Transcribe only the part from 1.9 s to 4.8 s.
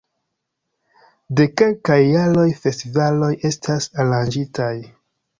jaroj festivaloj estas aranĝitaj.